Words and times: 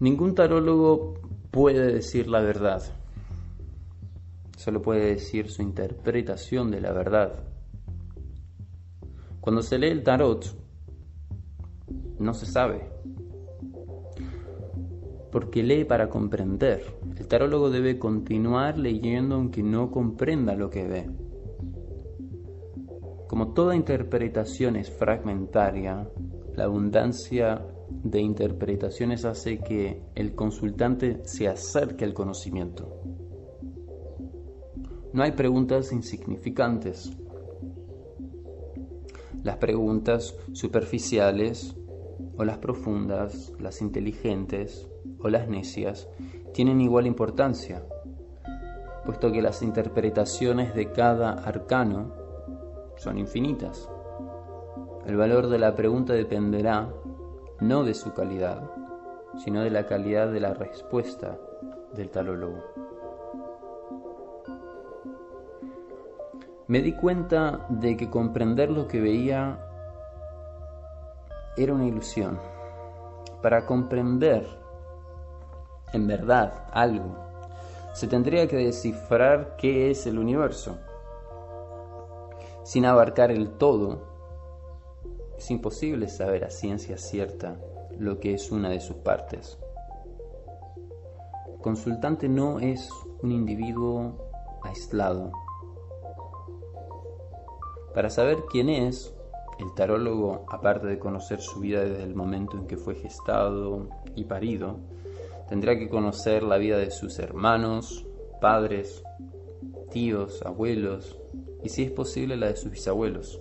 Ningún 0.00 0.34
tarólogo 0.34 1.20
puede 1.50 1.92
decir 1.92 2.26
la 2.26 2.40
verdad, 2.40 2.82
solo 4.56 4.80
puede 4.80 5.10
decir 5.10 5.50
su 5.50 5.60
interpretación 5.60 6.70
de 6.70 6.80
la 6.80 6.90
verdad. 6.92 7.44
Cuando 9.42 9.60
se 9.60 9.78
lee 9.78 9.88
el 9.88 10.02
tarot, 10.02 10.56
no 12.18 12.32
se 12.32 12.46
sabe, 12.46 12.90
porque 15.30 15.62
lee 15.62 15.84
para 15.84 16.08
comprender. 16.08 16.82
El 17.18 17.28
tarólogo 17.28 17.68
debe 17.68 17.98
continuar 17.98 18.78
leyendo 18.78 19.34
aunque 19.34 19.62
no 19.62 19.90
comprenda 19.90 20.54
lo 20.54 20.70
que 20.70 20.86
ve. 20.86 21.10
Como 23.28 23.52
toda 23.52 23.76
interpretación 23.76 24.76
es 24.76 24.90
fragmentaria, 24.90 26.08
la 26.54 26.64
abundancia 26.64 27.66
de 27.90 28.20
interpretaciones 28.20 29.24
hace 29.24 29.58
que 29.58 30.02
el 30.14 30.34
consultante 30.34 31.20
se 31.24 31.48
acerque 31.48 32.04
al 32.04 32.14
conocimiento. 32.14 33.00
No 35.12 35.22
hay 35.22 35.32
preguntas 35.32 35.92
insignificantes. 35.92 37.12
Las 39.42 39.56
preguntas 39.56 40.36
superficiales 40.52 41.74
o 42.36 42.44
las 42.44 42.58
profundas, 42.58 43.52
las 43.58 43.82
inteligentes 43.82 44.88
o 45.18 45.28
las 45.28 45.48
necias 45.48 46.08
tienen 46.54 46.80
igual 46.80 47.06
importancia, 47.06 47.82
puesto 49.04 49.32
que 49.32 49.42
las 49.42 49.62
interpretaciones 49.62 50.74
de 50.74 50.92
cada 50.92 51.32
arcano 51.32 52.14
son 52.96 53.18
infinitas. 53.18 53.88
El 55.06 55.16
valor 55.16 55.48
de 55.48 55.58
la 55.58 55.74
pregunta 55.74 56.12
dependerá 56.12 56.92
no 57.60 57.84
de 57.84 57.94
su 57.94 58.12
calidad, 58.14 58.62
sino 59.38 59.62
de 59.62 59.70
la 59.70 59.86
calidad 59.86 60.32
de 60.32 60.40
la 60.40 60.54
respuesta 60.54 61.38
del 61.92 62.10
tarólogo. 62.10 62.64
Me 66.66 66.80
di 66.82 66.92
cuenta 66.92 67.66
de 67.68 67.96
que 67.96 68.08
comprender 68.08 68.70
lo 68.70 68.86
que 68.86 69.00
veía 69.00 69.58
era 71.56 71.74
una 71.74 71.86
ilusión. 71.86 72.38
Para 73.42 73.66
comprender 73.66 74.46
en 75.92 76.06
verdad 76.06 76.66
algo, 76.72 77.16
se 77.92 78.06
tendría 78.06 78.46
que 78.46 78.56
descifrar 78.56 79.56
qué 79.56 79.90
es 79.90 80.06
el 80.06 80.18
universo. 80.18 80.78
Sin 82.62 82.86
abarcar 82.86 83.30
el 83.32 83.50
todo, 83.58 84.09
es 85.40 85.50
imposible 85.50 86.06
saber 86.08 86.44
a 86.44 86.50
ciencia 86.50 86.98
cierta 86.98 87.56
lo 87.98 88.20
que 88.20 88.34
es 88.34 88.52
una 88.52 88.68
de 88.68 88.78
sus 88.78 88.96
partes. 88.96 89.58
Consultante 91.62 92.28
no 92.28 92.60
es 92.60 92.90
un 93.22 93.32
individuo 93.32 94.18
aislado. 94.62 95.32
Para 97.94 98.10
saber 98.10 98.44
quién 98.50 98.68
es, 98.68 99.14
el 99.58 99.72
tarólogo, 99.72 100.44
aparte 100.50 100.86
de 100.86 100.98
conocer 100.98 101.40
su 101.40 101.60
vida 101.60 101.84
desde 101.84 102.02
el 102.02 102.14
momento 102.14 102.58
en 102.58 102.66
que 102.66 102.76
fue 102.76 102.94
gestado 102.94 103.88
y 104.14 104.24
parido, 104.24 104.76
tendrá 105.48 105.78
que 105.78 105.88
conocer 105.88 106.42
la 106.42 106.58
vida 106.58 106.76
de 106.76 106.90
sus 106.90 107.18
hermanos, 107.18 108.06
padres, 108.42 109.02
tíos, 109.90 110.42
abuelos 110.44 111.18
y 111.64 111.70
si 111.70 111.84
es 111.84 111.90
posible 111.90 112.36
la 112.36 112.48
de 112.48 112.56
sus 112.56 112.70
bisabuelos 112.70 113.40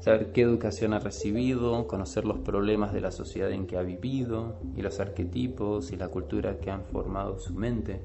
saber 0.00 0.32
qué 0.32 0.42
educación 0.42 0.94
ha 0.94 0.98
recibido, 0.98 1.86
conocer 1.86 2.24
los 2.24 2.38
problemas 2.38 2.92
de 2.92 3.02
la 3.02 3.10
sociedad 3.10 3.52
en 3.52 3.66
que 3.66 3.76
ha 3.76 3.82
vivido 3.82 4.58
y 4.74 4.82
los 4.82 4.98
arquetipos 4.98 5.92
y 5.92 5.96
la 5.96 6.08
cultura 6.08 6.58
que 6.58 6.70
han 6.70 6.84
formado 6.84 7.38
su 7.38 7.54
mente. 7.54 8.02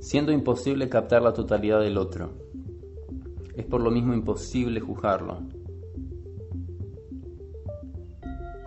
Siendo 0.00 0.32
imposible 0.32 0.88
captar 0.88 1.22
la 1.22 1.32
totalidad 1.32 1.80
del 1.80 1.96
otro, 1.96 2.30
es 3.54 3.64
por 3.64 3.80
lo 3.80 3.92
mismo 3.92 4.12
imposible 4.12 4.80
juzgarlo. 4.80 5.38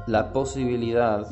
La 0.07 0.31
posibilidad, 0.31 1.27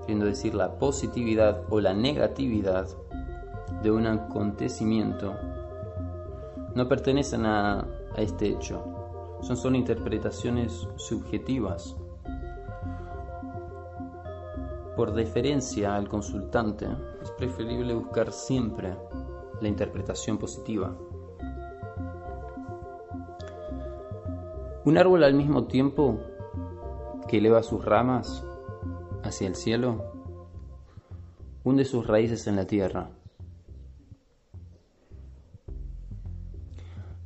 queriendo 0.00 0.24
decir 0.24 0.54
la 0.54 0.78
positividad 0.78 1.64
o 1.68 1.80
la 1.80 1.92
negatividad, 1.92 2.88
de 3.82 3.90
un 3.90 4.06
acontecimiento 4.06 5.34
no 6.76 6.86
pertenecen 6.88 7.46
a, 7.46 7.86
este 8.16 8.48
hecho, 8.48 8.82
son 9.40 9.56
solo 9.56 9.76
interpretaciones 9.76 10.86
subjetivas. 10.96 11.96
Por 14.94 15.14
deferencia 15.14 15.96
al 15.96 16.08
consultante, 16.08 16.86
es 17.22 17.30
preferible 17.32 17.94
buscar 17.94 18.30
siempre 18.30 18.94
la 19.60 19.68
interpretación 19.68 20.36
positiva. 20.36 20.94
Un 24.84 24.98
árbol 24.98 25.24
al 25.24 25.34
mismo 25.34 25.64
tiempo 25.64 26.18
que 27.26 27.38
eleva 27.38 27.62
sus 27.62 27.84
ramas 27.84 28.44
hacia 29.22 29.48
el 29.48 29.56
cielo, 29.56 30.04
hunde 31.64 31.84
sus 31.84 32.06
raíces 32.06 32.46
en 32.46 32.56
la 32.56 32.66
tierra. 32.66 33.10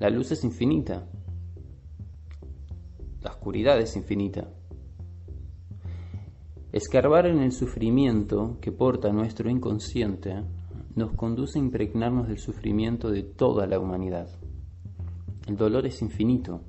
La 0.00 0.08
luz 0.08 0.32
es 0.32 0.44
infinita. 0.44 1.06
La 3.20 3.32
oscuridad 3.32 3.78
es 3.78 3.96
infinita. 3.96 4.48
Escarbar 6.72 7.26
en 7.26 7.40
el 7.40 7.52
sufrimiento 7.52 8.56
que 8.62 8.72
porta 8.72 9.12
nuestro 9.12 9.50
inconsciente 9.50 10.42
nos 10.94 11.12
conduce 11.12 11.58
a 11.58 11.62
impregnarnos 11.62 12.28
del 12.28 12.38
sufrimiento 12.38 13.10
de 13.10 13.24
toda 13.24 13.66
la 13.66 13.78
humanidad. 13.78 14.30
El 15.46 15.58
dolor 15.58 15.86
es 15.86 16.00
infinito. 16.00 16.62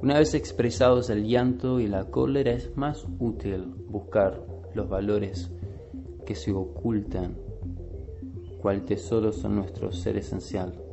Una 0.00 0.18
vez 0.18 0.32
expresados 0.32 1.10
el 1.10 1.26
llanto 1.26 1.80
y 1.80 1.86
la 1.86 2.06
cólera 2.06 2.52
es 2.52 2.74
más 2.78 3.06
útil 3.18 3.66
buscar 3.90 4.42
los 4.74 4.88
valores 4.88 5.50
que 6.24 6.34
se 6.34 6.50
ocultan, 6.50 7.36
cual 8.62 8.86
tesoro 8.86 9.32
son 9.32 9.56
nuestro 9.56 9.92
ser 9.92 10.16
esencial. 10.16 10.89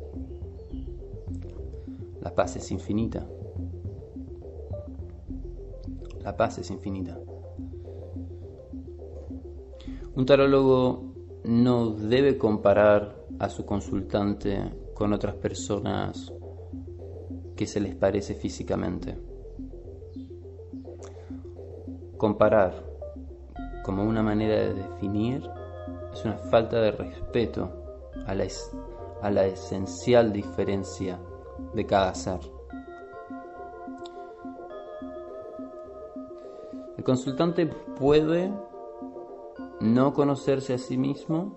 La 2.38 2.44
paz 2.44 2.54
es 2.54 2.70
infinita. 2.70 3.26
La 6.22 6.36
paz 6.36 6.58
es 6.58 6.70
infinita. 6.70 7.18
Un 10.14 10.24
tarólogo 10.24 11.14
no 11.42 11.90
debe 11.90 12.38
comparar 12.38 13.26
a 13.40 13.48
su 13.48 13.66
consultante 13.66 14.72
con 14.94 15.12
otras 15.12 15.34
personas 15.34 16.32
que 17.56 17.66
se 17.66 17.80
les 17.80 17.96
parece 17.96 18.36
físicamente. 18.36 19.18
Comparar 22.18 22.84
como 23.82 24.04
una 24.04 24.22
manera 24.22 24.60
de 24.60 24.74
definir 24.74 25.42
es 26.12 26.24
una 26.24 26.38
falta 26.38 26.80
de 26.80 26.92
respeto 26.92 28.12
a 28.26 28.32
la, 28.32 28.46
a 29.22 29.30
la 29.32 29.44
esencial 29.44 30.32
diferencia 30.32 31.18
de 31.74 31.86
cada 31.86 32.14
ser. 32.14 32.40
El 36.96 37.04
consultante 37.04 37.66
puede 37.66 38.52
no 39.80 40.12
conocerse 40.12 40.74
a 40.74 40.78
sí 40.78 40.98
mismo 40.98 41.56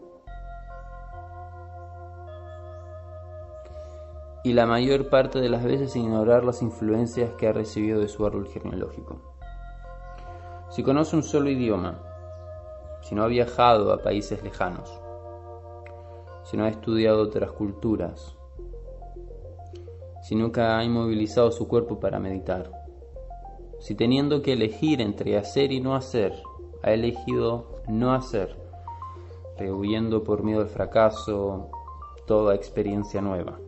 y 4.44 4.54
la 4.54 4.66
mayor 4.66 5.10
parte 5.10 5.40
de 5.40 5.50
las 5.50 5.64
veces 5.64 5.96
ignorar 5.96 6.44
las 6.44 6.62
influencias 6.62 7.32
que 7.34 7.48
ha 7.48 7.54
recibido 7.54 8.00
de 8.00 8.08
su 8.08 8.26
árbol 8.26 8.48
genealógico. 8.48 9.20
Si 10.70 10.84
conoce 10.84 11.16
un 11.16 11.24
solo 11.24 11.50
idioma, 11.50 12.00
si 13.02 13.14
no 13.16 13.24
ha 13.24 13.28
viajado 13.28 13.94
a 13.94 14.02
países 14.02 14.42
lejanos, 14.44 14.92
si 16.44 16.58
no 16.58 16.66
ha 16.66 16.70
estudiado 16.70 17.22
otras 17.22 17.52
culturas, 17.52 18.36
si 20.22 20.36
nunca 20.36 20.78
ha 20.78 20.84
inmovilizado 20.84 21.52
su 21.52 21.68
cuerpo 21.68 22.00
para 22.00 22.20
meditar, 22.20 22.72
si 23.80 23.96
teniendo 23.96 24.42
que 24.42 24.54
elegir 24.54 25.02
entre 25.02 25.38
hacer 25.38 25.72
y 25.72 25.80
no 25.80 25.96
hacer, 25.96 26.34
ha 26.84 26.92
elegido 26.92 27.82
no 27.88 28.14
hacer, 28.14 28.56
rehuyendo 29.58 30.24
por 30.24 30.44
miedo 30.44 30.62
al 30.62 30.70
fracaso 30.70 31.70
toda 32.26 32.56
experiencia 32.56 33.22
nueva. 33.22 33.60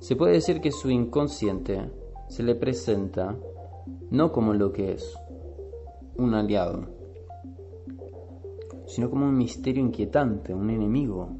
Se 0.00 0.16
puede 0.16 0.34
decir 0.34 0.60
que 0.60 0.72
su 0.72 0.90
inconsciente 0.90 1.90
se 2.28 2.42
le 2.42 2.54
presenta 2.54 3.36
no 4.10 4.32
como 4.32 4.52
lo 4.52 4.72
que 4.72 4.92
es, 4.92 5.18
un 6.16 6.34
aliado, 6.34 6.86
sino 8.86 9.08
como 9.08 9.26
un 9.26 9.36
misterio 9.36 9.82
inquietante, 9.82 10.54
un 10.54 10.70
enemigo, 10.70 11.30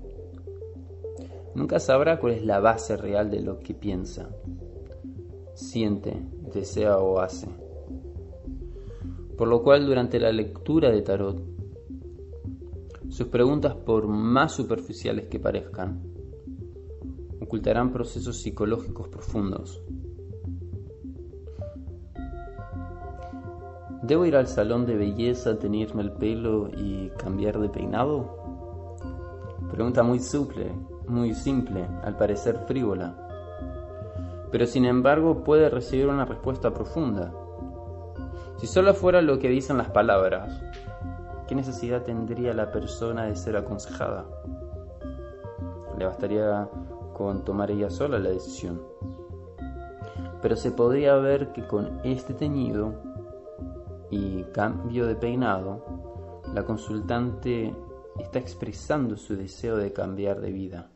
nunca 1.54 1.80
sabrá 1.80 2.18
cuál 2.18 2.32
es 2.32 2.44
la 2.44 2.60
base 2.60 2.96
real 2.96 3.30
de 3.30 3.40
lo 3.40 3.58
que 3.58 3.74
piensa, 3.74 4.30
siente, 5.54 6.16
desea 6.52 6.98
o 6.98 7.20
hace. 7.20 7.48
Por 9.36 9.48
lo 9.48 9.62
cual 9.62 9.86
durante 9.86 10.20
la 10.20 10.32
lectura 10.32 10.90
de 10.90 11.02
tarot, 11.02 11.42
sus 13.08 13.26
preguntas 13.28 13.74
por 13.74 14.06
más 14.06 14.52
superficiales 14.52 15.26
que 15.26 15.38
parezcan, 15.38 16.02
ocultarán 17.40 17.92
procesos 17.92 18.38
psicológicos 18.38 19.08
profundos. 19.08 19.82
¿Debo 24.02 24.26
ir 24.26 24.34
al 24.36 24.48
salón 24.48 24.84
de 24.86 24.96
belleza, 24.96 25.58
teñirme 25.58 26.02
el 26.02 26.12
pelo 26.12 26.68
y 26.76 27.10
cambiar 27.18 27.60
de 27.60 27.68
peinado? 27.68 28.42
Pregunta 29.70 30.02
muy 30.02 30.18
simple, 30.18 30.72
muy 31.12 31.34
simple, 31.34 31.86
al 32.02 32.16
parecer 32.16 32.58
frívola. 32.66 33.14
Pero 34.50 34.66
sin 34.66 34.84
embargo 34.84 35.44
puede 35.44 35.68
recibir 35.68 36.08
una 36.08 36.24
respuesta 36.24 36.72
profunda. 36.72 37.32
Si 38.56 38.66
solo 38.66 38.94
fuera 38.94 39.22
lo 39.22 39.38
que 39.38 39.48
dicen 39.48 39.78
las 39.78 39.90
palabras, 39.90 40.60
¿qué 41.46 41.54
necesidad 41.54 42.02
tendría 42.02 42.54
la 42.54 42.72
persona 42.72 43.24
de 43.24 43.36
ser 43.36 43.56
aconsejada? 43.56 44.24
Le 45.98 46.06
bastaría 46.06 46.68
con 47.12 47.44
tomar 47.44 47.70
ella 47.70 47.90
sola 47.90 48.18
la 48.18 48.30
decisión. 48.30 48.82
Pero 50.40 50.56
se 50.56 50.72
podría 50.72 51.14
ver 51.16 51.52
que 51.52 51.66
con 51.66 52.00
este 52.02 52.34
teñido 52.34 52.94
y 54.10 54.42
cambio 54.44 55.06
de 55.06 55.14
peinado, 55.14 55.84
la 56.52 56.64
consultante 56.64 57.74
está 58.18 58.38
expresando 58.38 59.16
su 59.16 59.36
deseo 59.36 59.76
de 59.76 59.92
cambiar 59.92 60.40
de 60.40 60.52
vida, 60.52 60.91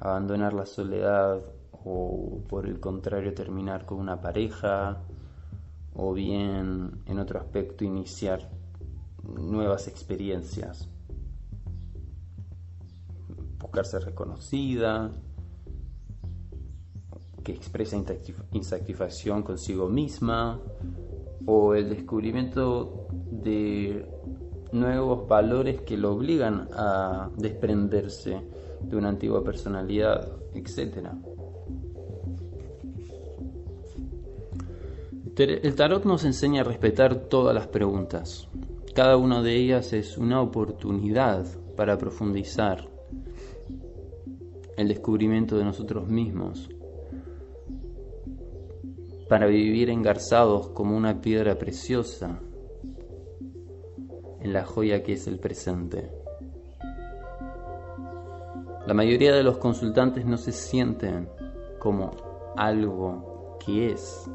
abandonar 0.00 0.54
la 0.54 0.66
soledad 0.66 1.40
o 1.84 2.42
por 2.48 2.66
el 2.66 2.80
contrario 2.80 3.34
terminar 3.34 3.86
con 3.86 3.98
una 3.98 4.20
pareja, 4.20 5.02
o 5.94 6.12
bien 6.12 7.02
en 7.06 7.18
otro 7.18 7.38
aspecto 7.38 7.84
iniciar 7.84 8.50
nuevas 9.22 9.88
experiencias, 9.88 10.88
buscarse 13.58 13.98
reconocida, 14.00 15.10
que 17.44 17.52
expresa 17.52 17.96
insatisfacción 18.52 19.42
consigo 19.42 19.88
misma, 19.88 20.60
o 21.46 21.74
el 21.74 21.88
descubrimiento 21.88 23.06
de 23.30 24.06
nuevos 24.72 25.26
valores 25.26 25.80
que 25.82 25.96
lo 25.96 26.12
obligan 26.12 26.68
a 26.72 27.30
desprenderse 27.36 28.40
de 28.82 28.96
una 28.96 29.08
antigua 29.08 29.42
personalidad, 29.44 30.28
etc. 30.54 31.08
El 35.36 35.74
tarot 35.74 36.04
nos 36.04 36.24
enseña 36.24 36.60
a 36.60 36.64
respetar 36.64 37.28
todas 37.28 37.54
las 37.54 37.66
preguntas. 37.68 38.48
Cada 38.94 39.16
una 39.16 39.42
de 39.42 39.56
ellas 39.56 39.92
es 39.92 40.18
una 40.18 40.42
oportunidad 40.42 41.46
para 41.76 41.96
profundizar 41.96 42.88
el 44.76 44.88
descubrimiento 44.88 45.56
de 45.56 45.64
nosotros 45.64 46.08
mismos, 46.08 46.68
para 49.28 49.46
vivir 49.46 49.88
engarzados 49.88 50.70
como 50.70 50.96
una 50.96 51.20
piedra 51.20 51.56
preciosa 51.56 52.40
en 54.40 54.52
la 54.52 54.64
joya 54.64 55.02
que 55.02 55.12
es 55.12 55.26
el 55.26 55.38
presente. 55.38 56.19
La 58.86 58.94
mayoría 58.94 59.34
de 59.34 59.42
los 59.42 59.58
consultantes 59.58 60.24
no 60.24 60.38
se 60.38 60.52
sienten 60.52 61.28
como 61.78 62.12
algo 62.56 63.58
que 63.64 63.92
es, 63.92 64.28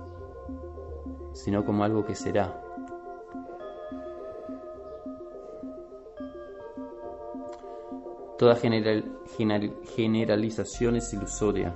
sino 1.34 1.66
como 1.66 1.84
algo 1.84 2.06
que 2.06 2.16
será. 2.16 2.62
Toda 8.38 8.56
generalización 8.56 10.96
es 10.98 11.14
ilusoria. 11.14 11.74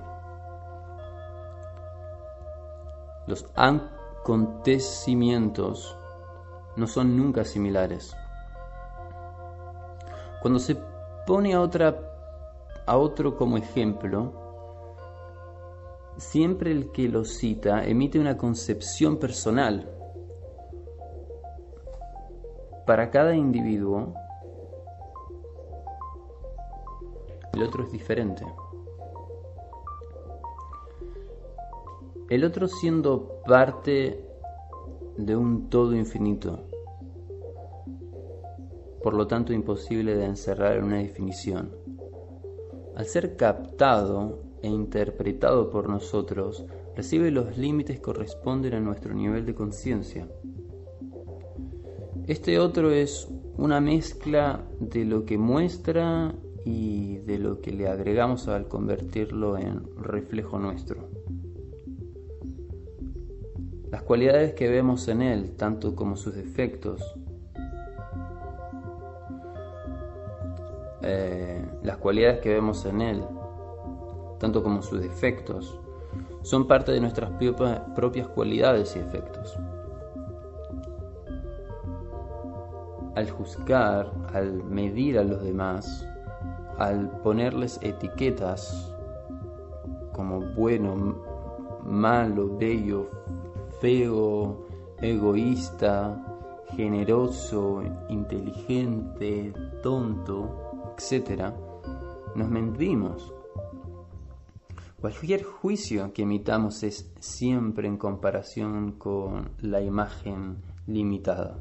Los 3.28 3.46
acontecimientos 3.56 5.98
no 6.76 6.86
son 6.88 7.16
nunca 7.16 7.46
similares. 7.46 8.14
Cuando 10.42 10.60
se 10.60 10.76
pone 11.26 11.54
a, 11.54 11.62
otra, 11.62 12.09
a 12.90 12.98
otro 12.98 13.38
como 13.38 13.56
ejemplo, 13.56 14.34
siempre 16.18 16.72
el 16.72 16.92
que 16.92 17.08
lo 17.08 17.24
cita 17.24 17.86
emite 17.86 18.20
una 18.20 18.36
concepción 18.36 19.18
personal. 19.18 19.88
Para 22.88 23.12
cada 23.12 23.36
individuo, 23.36 24.16
el 27.54 27.62
otro 27.62 27.84
es 27.84 27.92
diferente. 27.92 28.44
El 32.28 32.44
otro 32.44 32.68
siendo 32.68 33.40
parte 33.46 34.28
de 35.16 35.36
un 35.36 35.70
todo 35.70 35.94
infinito, 35.94 36.66
por 39.04 39.14
lo 39.14 39.28
tanto 39.28 39.54
imposible 39.54 40.16
de 40.16 40.26
encerrar 40.26 40.78
en 40.78 40.86
una 40.86 40.98
definición. 40.98 41.90
Al 43.00 43.06
ser 43.06 43.38
captado 43.38 44.44
e 44.62 44.68
interpretado 44.68 45.70
por 45.70 45.88
nosotros 45.88 46.66
recibe 46.98 47.32
los 47.32 47.58
límites 47.58 47.96
que 47.96 48.02
corresponden 48.02 48.74
a 48.74 48.82
nuestro 48.82 49.14
nivel 49.14 49.46
de 49.46 49.56
conciencia. 49.56 50.28
Este 52.28 52.60
otro 52.60 52.92
es 52.92 53.30
una 53.56 53.80
mezcla 53.80 54.66
de 54.82 55.06
lo 55.06 55.24
que 55.24 55.38
muestra 55.38 56.36
y 56.66 57.20
de 57.20 57.40
lo 57.40 57.62
que 57.62 57.72
le 57.72 57.88
agregamos 57.88 58.50
al 58.50 58.68
convertirlo 58.68 59.58
en 59.58 59.82
reflejo 59.96 60.60
nuestro. 60.60 61.08
Las 63.90 64.02
cualidades 64.02 64.56
que 64.56 64.68
vemos 64.68 65.08
en 65.08 65.22
él, 65.22 65.56
tanto 65.56 65.96
como 65.96 66.18
sus 66.18 66.36
defectos, 66.36 67.02
eh, 71.10 71.66
las 71.84 71.98
cualidades 71.98 72.40
que 72.40 72.54
vemos 72.54 72.86
en 72.86 73.02
él, 73.02 73.24
tanto 74.40 74.62
como 74.62 74.82
sus 74.82 75.02
defectos, 75.02 75.80
son 76.42 76.68
parte 76.68 76.92
de 76.92 77.02
nuestras 77.02 77.32
propias 77.96 78.28
cualidades 78.28 78.96
y 78.96 79.00
efectos. 79.00 79.58
Al 83.16 83.30
juzgar, 83.30 84.12
al 84.34 84.64
medir 84.64 85.20
a 85.20 85.24
los 85.24 85.44
demás, 85.44 86.08
al 86.78 87.10
ponerles 87.22 87.80
etiquetas 87.82 88.96
como 90.14 90.42
bueno, 90.54 91.18
malo, 91.84 92.56
bello, 92.58 93.10
feo, 93.82 94.66
egoísta, 95.02 96.30
generoso, 96.76 97.82
inteligente, 98.10 99.54
tonto, 99.82 100.69
etc., 101.00 101.54
nos 102.36 102.50
mentimos 102.50 103.34
Cualquier 105.00 105.44
juicio 105.44 106.12
que 106.12 106.24
emitamos 106.24 106.84
es 106.84 107.10
siempre 107.22 107.88
en 107.88 107.96
comparación 107.96 108.92
con 108.98 109.52
la 109.62 109.80
imagen 109.82 110.58
limitada, 110.88 111.58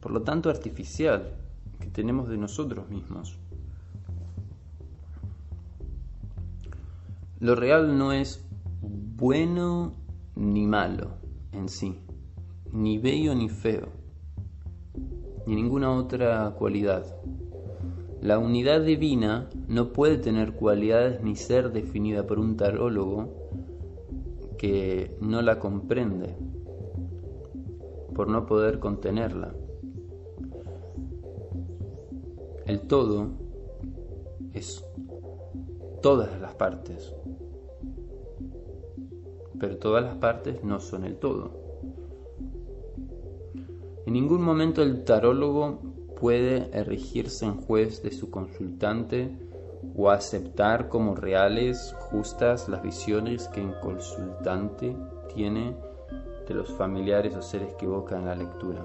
por 0.00 0.12
lo 0.12 0.22
tanto 0.22 0.48
artificial, 0.48 1.34
que 1.80 1.88
tenemos 1.88 2.28
de 2.28 2.38
nosotros 2.38 2.88
mismos. 2.90 3.36
Lo 7.40 7.56
real 7.56 7.98
no 7.98 8.12
es 8.12 8.46
bueno 8.82 9.94
ni 10.36 10.64
malo 10.64 11.16
en 11.50 11.68
sí, 11.68 11.98
ni 12.72 12.98
bello 12.98 13.34
ni 13.34 13.48
feo, 13.48 13.88
ni 15.44 15.56
ninguna 15.56 15.90
otra 15.90 16.54
cualidad. 16.56 17.04
La 18.20 18.38
unidad 18.40 18.80
divina 18.80 19.48
no 19.68 19.92
puede 19.92 20.18
tener 20.18 20.54
cualidades 20.54 21.22
ni 21.22 21.36
ser 21.36 21.70
definida 21.72 22.26
por 22.26 22.40
un 22.40 22.56
tarólogo 22.56 23.28
que 24.58 25.16
no 25.20 25.40
la 25.40 25.60
comprende, 25.60 26.34
por 28.16 28.28
no 28.28 28.44
poder 28.44 28.80
contenerla. 28.80 29.54
El 32.66 32.80
todo 32.80 33.28
es 34.52 34.84
todas 36.02 36.40
las 36.40 36.54
partes, 36.56 37.14
pero 39.60 39.78
todas 39.78 40.02
las 40.02 40.16
partes 40.16 40.64
no 40.64 40.80
son 40.80 41.04
el 41.04 41.16
todo. 41.18 41.52
En 44.06 44.12
ningún 44.12 44.42
momento 44.42 44.82
el 44.82 45.04
tarólogo 45.04 45.97
puede 46.18 46.68
erigirse 46.72 47.46
en 47.46 47.60
juez 47.60 48.02
de 48.02 48.10
su 48.10 48.30
consultante 48.30 49.36
o 49.96 50.10
aceptar 50.10 50.88
como 50.88 51.14
reales, 51.14 51.94
justas, 52.10 52.68
las 52.68 52.82
visiones 52.82 53.48
que 53.48 53.62
el 53.62 53.78
consultante 53.80 54.96
tiene 55.34 55.76
de 56.46 56.54
los 56.54 56.72
familiares 56.72 57.36
o 57.36 57.42
seres 57.42 57.74
que 57.74 57.86
evoca 57.86 58.16
en 58.16 58.26
la 58.26 58.34
lectura. 58.34 58.84